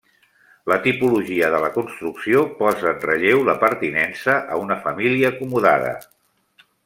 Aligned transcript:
La 0.71 0.77
tipologia 0.85 1.49
de 1.55 1.59
la 1.65 1.69
construcció 1.75 2.41
posa 2.63 2.89
en 2.93 2.99
relleu 3.05 3.45
la 3.51 3.55
pertinença 3.65 4.39
a 4.57 4.59
una 4.63 4.79
família 4.87 5.33
acomodada. 5.35 5.93